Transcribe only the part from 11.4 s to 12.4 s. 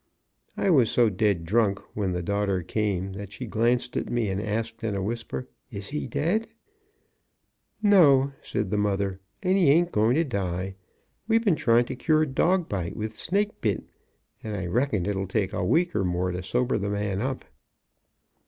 been trying to cure